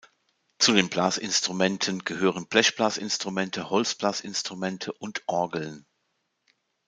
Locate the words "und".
4.93-5.21